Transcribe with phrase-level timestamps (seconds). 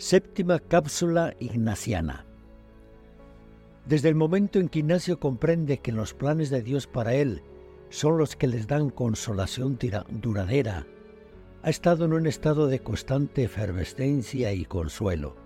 [0.00, 2.24] Séptima cápsula ignaciana.
[3.84, 7.42] Desde el momento en que Ignacio comprende que los planes de Dios para él
[7.90, 9.78] son los que les dan consolación
[10.08, 10.86] duradera,
[11.62, 15.36] ha estado en un estado de constante efervescencia y consuelo.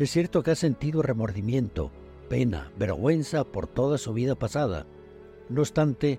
[0.00, 1.92] Es cierto que ha sentido remordimiento,
[2.28, 4.84] pena, vergüenza por toda su vida pasada.
[5.48, 6.18] No obstante,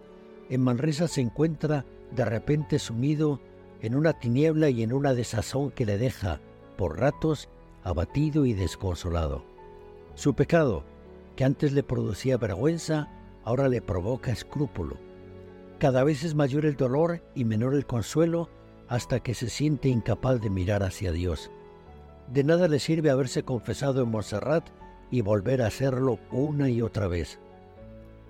[0.49, 1.83] en Manresa se encuentra
[2.15, 3.41] de repente sumido
[3.81, 6.39] en una tiniebla y en una desazón que le deja,
[6.77, 7.49] por ratos,
[7.87, 9.45] abatido y desconsolado.
[10.13, 10.83] Su pecado,
[11.37, 13.07] que antes le producía vergüenza,
[13.45, 14.97] ahora le provoca escrúpulo.
[15.79, 18.49] Cada vez es mayor el dolor y menor el consuelo
[18.89, 21.49] hasta que se siente incapaz de mirar hacia Dios.
[22.27, 24.67] De nada le sirve haberse confesado en Montserrat
[25.09, 27.39] y volver a hacerlo una y otra vez.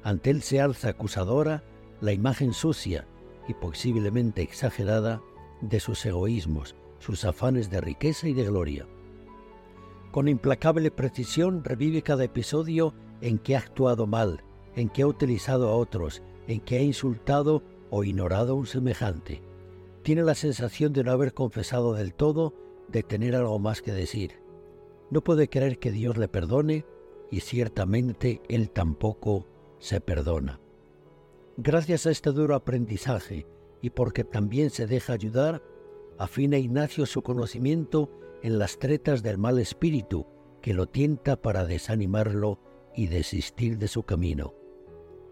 [0.04, 1.64] Ante él se alza acusadora
[2.00, 3.08] la imagen sucia
[3.48, 5.20] y posiblemente exagerada
[5.62, 8.86] de sus egoísmos, sus afanes de riqueza y de gloria.
[10.12, 14.44] Con implacable precisión revive cada episodio en que ha actuado mal,
[14.76, 19.42] en que ha utilizado a otros, en que ha insultado o ignorado a un semejante.
[20.04, 22.54] Tiene la sensación de no haber confesado del todo,
[22.88, 24.40] de tener algo más que decir.
[25.10, 26.86] No puede creer que Dios le perdone
[27.30, 29.46] y ciertamente Él tampoco
[29.80, 30.60] se perdona.
[31.58, 33.46] Gracias a este duro aprendizaje
[33.82, 35.62] y porque también se deja ayudar,
[36.18, 38.10] afina Ignacio su conocimiento
[38.44, 40.28] en las tretas del mal espíritu
[40.62, 42.60] que lo tienta para desanimarlo
[42.96, 44.54] y desistir de su camino.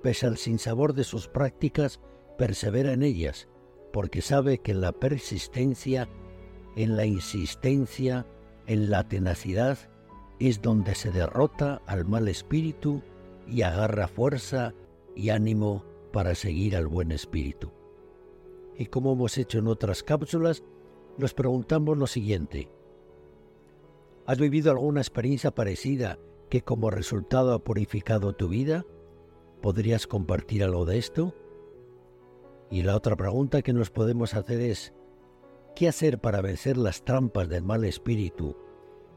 [0.01, 1.99] Pese al sinsabor de sus prácticas,
[2.37, 3.47] persevera en ellas,
[3.91, 6.07] porque sabe que en la persistencia,
[6.75, 8.27] en la insistencia,
[8.67, 9.77] en la tenacidad,
[10.39, 13.01] es donde se derrota al mal espíritu
[13.47, 14.73] y agarra fuerza
[15.15, 17.71] y ánimo para seguir al buen espíritu.
[18.77, 20.63] Y como hemos hecho en otras cápsulas,
[21.17, 22.69] nos preguntamos lo siguiente.
[24.25, 26.17] ¿Has vivido alguna experiencia parecida
[26.49, 28.83] que como resultado ha purificado tu vida?
[29.61, 31.35] ¿Podrías compartir algo de esto?
[32.71, 34.93] Y la otra pregunta que nos podemos hacer es,
[35.75, 38.57] ¿qué hacer para vencer las trampas del mal espíritu,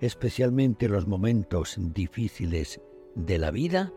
[0.00, 2.82] especialmente en los momentos difíciles
[3.15, 3.94] de la vida?